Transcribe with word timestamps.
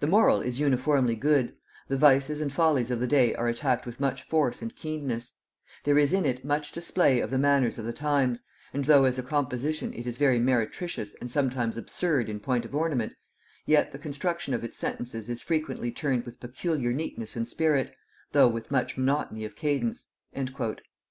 The 0.00 0.06
moral 0.06 0.42
is 0.42 0.60
uniformly 0.60 1.14
good; 1.14 1.54
the 1.88 1.96
vices 1.96 2.38
and 2.38 2.52
follies 2.52 2.90
of 2.90 3.00
the 3.00 3.06
day 3.06 3.34
are 3.34 3.48
attacked 3.48 3.86
with 3.86 3.98
much 3.98 4.22
force 4.22 4.60
and 4.60 4.76
keenness; 4.76 5.40
there 5.84 5.96
is 5.98 6.12
in 6.12 6.26
it 6.26 6.44
much 6.44 6.70
display 6.70 7.18
of 7.18 7.30
the 7.30 7.38
manners 7.38 7.78
of 7.78 7.86
the 7.86 7.92
times; 7.94 8.42
and 8.74 8.84
though 8.84 9.04
as 9.06 9.18
a 9.18 9.22
composition 9.22 9.94
it 9.94 10.06
is 10.06 10.18
very 10.18 10.38
meretricious 10.38 11.14
and 11.14 11.30
sometimes 11.30 11.78
absurd 11.78 12.28
in 12.28 12.40
point 12.40 12.66
of 12.66 12.74
ornament, 12.74 13.14
yet 13.64 13.90
the 13.90 13.98
construction 13.98 14.52
of 14.52 14.64
its 14.64 14.76
sentences 14.76 15.30
is 15.30 15.40
frequently 15.40 15.90
turned 15.90 16.26
with 16.26 16.40
peculiar 16.40 16.92
neatness 16.92 17.34
and 17.34 17.48
spirit, 17.48 17.94
though 18.32 18.48
with 18.48 18.70
much 18.70 18.98
monotony 18.98 19.46
of 19.46 19.56
cadence." 19.56 20.08